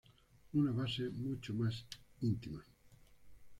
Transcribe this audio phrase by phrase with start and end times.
[0.53, 1.85] Una base mucho más
[2.21, 2.59] íntimo.